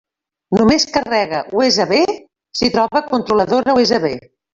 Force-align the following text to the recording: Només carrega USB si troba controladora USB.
Només 0.59 0.85
carrega 0.95 1.41
USB 1.59 1.93
si 2.61 2.71
troba 2.77 3.03
controladora 3.13 3.77
USB. 3.83 4.09